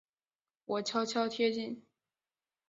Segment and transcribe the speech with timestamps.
[0.65, 1.85] 我悄悄贴近